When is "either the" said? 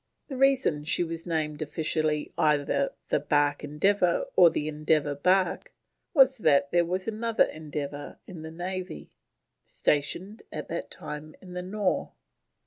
2.35-3.19